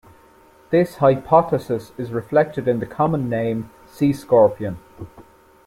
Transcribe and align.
This 0.71 0.95
hypothesis 0.95 1.91
is 1.95 2.09
reflected 2.09 2.67
in 2.67 2.79
the 2.79 2.87
common 2.87 3.29
name 3.29 3.69
"sea 3.85 4.13
scorpion". 4.13 4.79